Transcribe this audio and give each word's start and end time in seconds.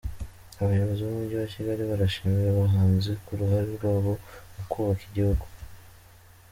Abayobozi 0.61 1.01
bumujyi 1.03 1.35
wa 1.41 1.47
Kigali 1.53 1.81
barashimira 1.89 2.47
abahanzi 2.51 3.11
ku 3.23 3.31
ruhare 3.39 3.69
rwabo 3.77 4.11
mukubaka 4.55 5.01
igihugu 5.09 5.45